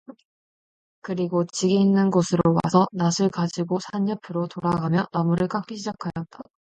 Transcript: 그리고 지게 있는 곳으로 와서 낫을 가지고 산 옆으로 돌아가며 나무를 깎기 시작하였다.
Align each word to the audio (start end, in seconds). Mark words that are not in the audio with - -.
그리고 1.03 1.45
지게 1.45 1.75
있는 1.75 2.09
곳으로 2.09 2.57
와서 2.63 2.87
낫을 2.91 3.29
가지고 3.31 3.77
산 3.79 4.09
옆으로 4.09 4.47
돌아가며 4.47 5.05
나무를 5.11 5.47
깎기 5.47 5.77
시작하였다. 5.77 6.39